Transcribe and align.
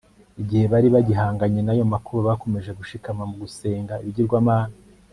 Igihe 0.41 0.63
bari 0.71 0.87
bagihanganye 0.95 1.59
nayo 1.63 1.83
makuba 1.93 2.27
bakomeje 2.29 2.71
gushikama 2.79 3.21
mu 3.29 3.35
gusenga 3.43 3.93
ibigirwamana 4.01 4.73